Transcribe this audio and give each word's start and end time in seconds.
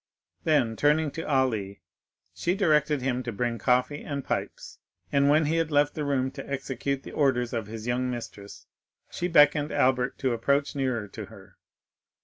Then, 0.45 0.75
turning 0.75 1.11
to 1.11 1.27
Ali, 1.29 1.83
she 2.33 2.55
directed 2.55 3.03
him 3.03 3.21
to 3.21 3.31
bring 3.31 3.59
coffee 3.59 4.01
and 4.03 4.25
pipes, 4.25 4.79
and 5.11 5.29
when 5.29 5.45
he 5.45 5.57
had 5.57 5.69
left 5.69 5.93
the 5.93 6.03
room 6.03 6.31
to 6.31 6.49
execute 6.51 7.03
the 7.03 7.11
orders 7.11 7.53
of 7.53 7.67
his 7.67 7.85
young 7.85 8.09
mistress 8.09 8.65
she 9.11 9.27
beckoned 9.27 9.71
Albert 9.71 10.17
to 10.17 10.33
approach 10.33 10.75
nearer 10.75 11.07
to 11.09 11.25
her. 11.25 11.55